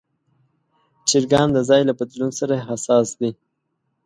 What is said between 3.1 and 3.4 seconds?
دي.